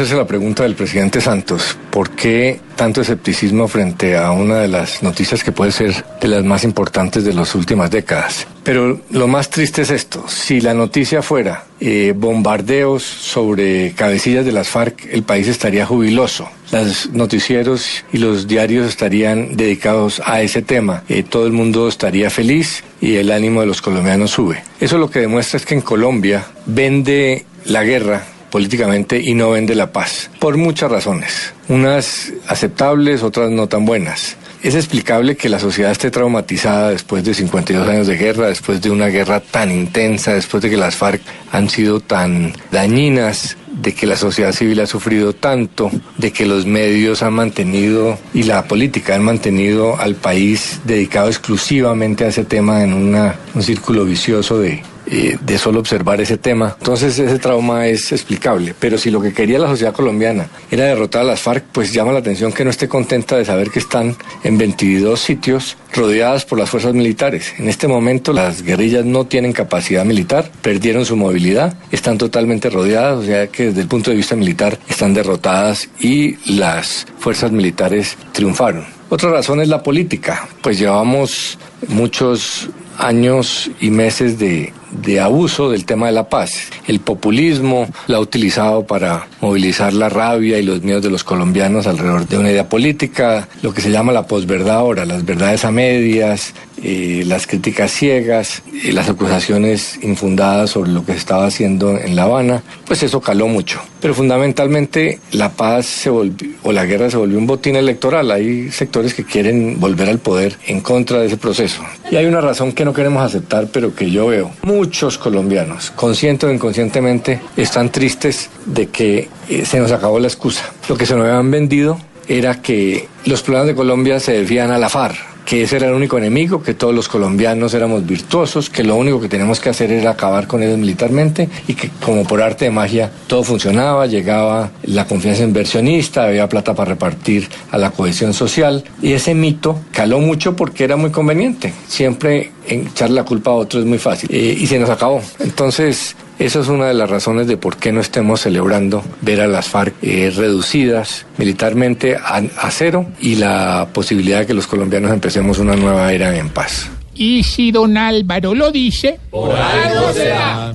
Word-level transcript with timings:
hacerse 0.00 0.16
la 0.16 0.26
pregunta 0.26 0.62
del 0.62 0.76
presidente 0.76 1.20
Santos, 1.20 1.76
¿por 1.90 2.08
qué 2.08 2.58
tanto 2.74 3.02
escepticismo 3.02 3.68
frente 3.68 4.16
a 4.16 4.30
una 4.30 4.56
de 4.56 4.68
las 4.68 5.02
noticias 5.02 5.44
que 5.44 5.52
puede 5.52 5.72
ser 5.72 5.92
de 6.22 6.26
las 6.26 6.42
más 6.42 6.64
importantes 6.64 7.22
de 7.22 7.34
las 7.34 7.54
últimas 7.54 7.90
décadas? 7.90 8.46
Pero 8.64 8.98
lo 9.10 9.28
más 9.28 9.50
triste 9.50 9.82
es 9.82 9.90
esto, 9.90 10.26
si 10.26 10.62
la 10.62 10.72
noticia 10.72 11.20
fuera 11.20 11.66
eh, 11.80 12.14
bombardeos 12.16 13.02
sobre 13.02 13.92
cabecillas 13.92 14.46
de 14.46 14.52
las 14.52 14.68
FARC, 14.68 15.06
el 15.12 15.22
país 15.22 15.48
estaría 15.48 15.84
jubiloso. 15.84 16.48
Los 16.72 17.10
noticieros 17.10 18.02
y 18.10 18.16
los 18.16 18.48
diarios 18.48 18.88
estarían 18.88 19.54
dedicados 19.54 20.22
a 20.24 20.40
ese 20.40 20.62
tema. 20.62 21.02
Eh, 21.10 21.24
todo 21.24 21.46
el 21.46 21.52
mundo 21.52 21.88
estaría 21.88 22.30
feliz 22.30 22.84
y 23.02 23.16
el 23.16 23.30
ánimo 23.32 23.60
de 23.60 23.66
los 23.66 23.82
colombianos 23.82 24.30
sube. 24.30 24.62
Eso 24.80 24.96
lo 24.96 25.10
que 25.10 25.18
demuestra 25.18 25.58
es 25.58 25.66
que 25.66 25.74
en 25.74 25.82
Colombia 25.82 26.46
vende 26.64 27.44
la 27.66 27.84
guerra 27.84 28.24
políticamente 28.50 29.20
y 29.20 29.34
no 29.34 29.50
vende 29.50 29.74
la 29.74 29.92
paz, 29.92 30.30
por 30.38 30.56
muchas 30.56 30.90
razones, 30.90 31.54
unas 31.68 32.32
aceptables, 32.46 33.22
otras 33.22 33.50
no 33.50 33.68
tan 33.68 33.84
buenas. 33.84 34.36
Es 34.62 34.74
explicable 34.74 35.36
que 35.36 35.48
la 35.48 35.58
sociedad 35.58 35.90
esté 35.90 36.10
traumatizada 36.10 36.90
después 36.90 37.24
de 37.24 37.32
52 37.32 37.88
años 37.88 38.06
de 38.06 38.18
guerra, 38.18 38.48
después 38.48 38.82
de 38.82 38.90
una 38.90 39.06
guerra 39.06 39.40
tan 39.40 39.70
intensa, 39.70 40.34
después 40.34 40.62
de 40.62 40.68
que 40.68 40.76
las 40.76 40.96
FARC 40.96 41.22
han 41.50 41.70
sido 41.70 42.00
tan 42.00 42.52
dañinas, 42.70 43.56
de 43.80 43.94
que 43.94 44.06
la 44.06 44.16
sociedad 44.16 44.52
civil 44.52 44.80
ha 44.80 44.86
sufrido 44.86 45.32
tanto, 45.32 45.90
de 46.18 46.32
que 46.32 46.44
los 46.44 46.66
medios 46.66 47.22
han 47.22 47.32
mantenido 47.32 48.18
y 48.34 48.42
la 48.42 48.64
política 48.64 49.14
han 49.14 49.24
mantenido 49.24 49.98
al 49.98 50.14
país 50.14 50.80
dedicado 50.84 51.28
exclusivamente 51.28 52.24
a 52.24 52.28
ese 52.28 52.44
tema 52.44 52.84
en 52.84 52.92
un 52.92 53.62
círculo 53.62 54.04
vicioso 54.04 54.58
de, 54.58 54.82
eh, 55.12 55.36
de 55.40 55.58
solo 55.58 55.80
observar 55.80 56.20
ese 56.20 56.38
tema. 56.38 56.76
Entonces 56.78 57.18
ese 57.18 57.40
trauma 57.40 57.88
es 57.88 58.12
explicable. 58.12 58.74
Pero 58.78 58.96
si 58.96 59.10
lo 59.10 59.20
que 59.20 59.32
quería 59.32 59.58
la 59.58 59.66
sociedad 59.66 59.92
colombiana 59.92 60.48
era 60.70 60.84
derrotar 60.84 61.22
a 61.22 61.24
las 61.24 61.40
FARC, 61.40 61.64
pues 61.72 61.92
llama 61.92 62.12
la 62.12 62.20
atención 62.20 62.52
que 62.52 62.64
no 62.64 62.70
esté 62.70 62.86
contenta 62.88 63.36
de 63.36 63.44
saber 63.44 63.70
que 63.70 63.80
están 63.80 64.14
en 64.44 64.56
22 64.56 65.18
sitios 65.18 65.76
rodeadas 65.92 66.44
por 66.44 66.60
las 66.60 66.70
fuerzas 66.70 66.94
militares. 66.94 67.52
En 67.58 67.68
este 67.68 67.88
momento 67.88 68.32
las 68.32 68.62
guerrillas 68.62 69.04
no 69.04 69.24
tienen 69.24 69.52
capacidad 69.52 70.04
militar, 70.04 70.48
perdieron 70.62 71.04
su 71.04 71.16
movilidad, 71.16 71.74
están 71.90 72.16
totalmente 72.16 72.70
rodeadas, 72.70 73.18
o 73.18 73.24
sea 73.24 73.48
que 73.48 73.64
desde 73.64 73.80
el 73.80 73.88
punto 73.88 74.10
de 74.10 74.16
vista 74.16 74.36
militar 74.36 74.78
están 74.88 75.12
derrotadas 75.12 75.88
y 75.98 76.36
las 76.52 77.08
fuerzas 77.18 77.50
militares 77.50 78.16
triunfaron. 78.30 78.86
Otra 79.08 79.30
razón 79.30 79.60
es 79.60 79.66
la 79.66 79.82
política, 79.82 80.48
pues 80.62 80.78
llevamos 80.78 81.58
muchos 81.88 82.70
años 82.96 83.70
y 83.80 83.90
meses 83.90 84.38
de, 84.38 84.72
de, 85.02 85.20
abuso 85.20 85.70
del 85.70 85.84
tema 85.84 86.06
de 86.06 86.12
la 86.12 86.28
paz. 86.28 86.70
El 86.86 87.00
populismo 87.00 87.88
la 88.06 88.18
ha 88.18 88.20
utilizado 88.20 88.86
para 88.86 89.28
movilizar 89.40 89.92
la 89.92 90.08
rabia 90.08 90.58
y 90.58 90.62
los 90.62 90.82
miedos 90.82 91.02
de 91.02 91.10
los 91.10 91.24
colombianos 91.24 91.86
alrededor 91.86 92.26
de 92.26 92.38
una 92.38 92.50
idea 92.50 92.68
política, 92.68 93.48
lo 93.62 93.72
que 93.72 93.80
se 93.80 93.90
llama 93.90 94.12
la 94.12 94.26
posverdad 94.26 94.76
ahora, 94.76 95.04
las 95.04 95.24
verdades 95.24 95.64
a 95.64 95.70
medias, 95.70 96.54
eh, 96.82 97.24
las 97.26 97.46
críticas 97.46 97.90
ciegas, 97.90 98.62
y 98.72 98.92
las 98.92 99.08
acusaciones 99.08 99.98
infundadas 100.02 100.70
sobre 100.70 100.90
lo 100.90 101.04
que 101.04 101.12
se 101.12 101.18
estaba 101.18 101.46
haciendo 101.46 101.98
en 101.98 102.16
La 102.16 102.22
Habana, 102.22 102.62
pues 102.86 103.02
eso 103.02 103.20
caló 103.20 103.48
mucho. 103.48 103.80
Pero 104.00 104.14
fundamentalmente 104.14 105.20
la 105.32 105.50
paz 105.50 105.84
se 105.84 106.08
volvió, 106.08 106.50
o 106.62 106.72
la 106.72 106.86
guerra 106.86 107.10
se 107.10 107.18
volvió 107.18 107.38
un 107.38 107.46
botín 107.46 107.76
electoral. 107.76 108.30
Hay 108.30 108.70
sectores 108.70 109.12
que 109.12 109.24
quieren 109.24 109.78
volver 109.78 110.08
al 110.08 110.20
poder 110.20 110.56
en 110.66 110.80
contra 110.80 111.20
de 111.20 111.26
ese 111.26 111.36
proceso. 111.36 111.82
Y 112.10 112.16
hay 112.16 112.24
una 112.24 112.40
razón 112.40 112.72
que 112.72 112.84
no 112.84 112.94
queremos 112.94 113.22
aceptar, 113.22 113.68
pero 113.70 113.94
que 113.94 114.10
yo 114.10 114.28
veo. 114.28 114.50
Muchos 114.90 115.18
colombianos, 115.18 115.92
consciente 115.92 116.46
o 116.46 116.50
inconscientemente, 116.50 117.40
están 117.56 117.92
tristes 117.92 118.50
de 118.66 118.88
que 118.88 119.28
eh, 119.48 119.64
se 119.64 119.78
nos 119.78 119.92
acabó 119.92 120.18
la 120.18 120.26
excusa. 120.26 120.64
Lo 120.88 120.96
que 120.96 121.06
se 121.06 121.14
nos 121.14 121.26
habían 121.26 121.48
vendido 121.48 121.96
era 122.26 122.60
que 122.60 123.06
los 123.24 123.40
problemas 123.40 123.68
de 123.68 123.76
Colombia 123.76 124.18
se 124.18 124.32
debían 124.32 124.72
a 124.72 124.78
la 124.78 124.88
FARC 124.88 125.29
que 125.50 125.62
ese 125.62 125.78
era 125.78 125.88
el 125.88 125.94
único 125.94 126.16
enemigo, 126.16 126.62
que 126.62 126.74
todos 126.74 126.94
los 126.94 127.08
colombianos 127.08 127.74
éramos 127.74 128.06
virtuosos, 128.06 128.70
que 128.70 128.84
lo 128.84 128.94
único 128.94 129.20
que 129.20 129.28
teníamos 129.28 129.58
que 129.58 129.68
hacer 129.68 129.90
era 129.90 130.12
acabar 130.12 130.46
con 130.46 130.62
ellos 130.62 130.78
militarmente 130.78 131.48
y 131.66 131.74
que 131.74 131.90
como 132.00 132.22
por 132.22 132.40
arte 132.40 132.66
de 132.66 132.70
magia 132.70 133.10
todo 133.26 133.42
funcionaba, 133.42 134.06
llegaba 134.06 134.70
la 134.84 135.08
confianza 135.08 135.42
inversionista, 135.42 136.26
había 136.26 136.48
plata 136.48 136.72
para 136.72 136.90
repartir 136.90 137.48
a 137.72 137.78
la 137.78 137.90
cohesión 137.90 138.32
social 138.32 138.84
y 139.02 139.12
ese 139.12 139.34
mito 139.34 139.80
caló 139.90 140.20
mucho 140.20 140.54
porque 140.54 140.84
era 140.84 140.94
muy 140.94 141.10
conveniente. 141.10 141.74
Siempre 141.88 142.52
echarle 142.68 143.16
la 143.16 143.24
culpa 143.24 143.50
a 143.50 143.54
otro 143.54 143.80
es 143.80 143.86
muy 143.86 143.98
fácil 143.98 144.30
eh, 144.32 144.56
y 144.56 144.68
se 144.68 144.78
nos 144.78 144.88
acabó. 144.88 145.20
Entonces, 145.40 146.14
eso 146.40 146.60
es 146.60 146.68
una 146.68 146.86
de 146.86 146.94
las 146.94 147.10
razones 147.10 147.46
de 147.46 147.58
por 147.58 147.76
qué 147.76 147.92
no 147.92 148.00
estemos 148.00 148.40
celebrando 148.40 149.04
ver 149.20 149.42
a 149.42 149.46
las 149.46 149.68
FARC 149.68 149.94
eh, 150.00 150.32
reducidas 150.34 151.26
militarmente 151.36 152.16
a, 152.16 152.40
cero 152.70 153.06
y 153.20 153.36
la 153.36 153.88
posibilidad 153.92 154.40
de 154.40 154.46
que 154.46 154.54
los 154.54 154.66
colombianos 154.66 155.12
empecemos 155.12 155.58
una 155.58 155.76
nueva 155.76 156.10
era 156.14 156.34
en 156.34 156.48
paz. 156.48 156.88
Y 157.14 157.42
si 157.42 157.70
don 157.72 157.98
Álvaro 157.98 158.54
lo 158.54 158.72
dice, 158.72 159.20
por 159.30 159.54
algo 159.54 160.12
será. 160.14 160.74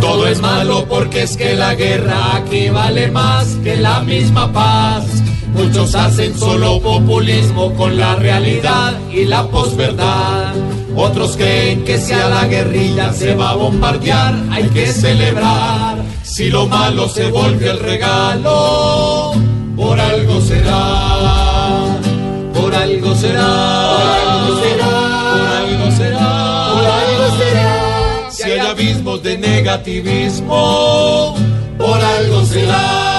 Todo 0.00 0.28
es 0.28 0.40
malo 0.40 0.86
porque 0.88 1.24
es 1.24 1.36
que 1.36 1.56
la 1.56 1.74
guerra 1.74 2.36
aquí 2.36 2.70
vale 2.70 3.10
más 3.10 3.56
que 3.64 3.76
la 3.76 4.02
misma 4.02 4.52
paz. 4.52 5.04
Muchos 5.52 5.96
hacen 5.96 6.38
solo 6.38 6.80
populismo 6.80 7.74
con 7.74 7.96
la 7.96 8.14
realidad 8.14 9.00
y 9.10 9.24
la 9.24 9.48
posverdad. 9.48 10.65
Otros 10.96 11.36
creen 11.36 11.84
que 11.84 11.98
si 11.98 12.14
a 12.14 12.28
la 12.28 12.46
guerrilla 12.46 13.12
se 13.12 13.34
va 13.34 13.50
a 13.50 13.54
bombardear, 13.54 14.34
hay 14.50 14.64
que 14.70 14.86
celebrar. 14.86 15.98
Si 16.22 16.48
lo 16.48 16.66
malo 16.66 17.06
se 17.08 17.30
vuelve 17.30 17.68
el 17.70 17.78
regalo, 17.78 19.32
por 19.76 20.00
algo 20.00 20.40
será. 20.40 21.98
Por 22.54 22.74
algo 22.74 23.14
será. 23.14 23.92
Por 23.92 24.02
algo 24.32 24.56
será. 24.62 24.88
Por 25.32 25.46
algo 25.46 25.90
será. 25.90 26.70
Por 26.72 26.86
algo 26.86 27.36
será. 27.36 28.30
Si 28.30 28.44
hay 28.44 28.58
abismos 28.58 29.22
de 29.22 29.36
negativismo, 29.36 31.36
por 31.76 32.00
algo 32.00 32.42
será. 32.46 33.15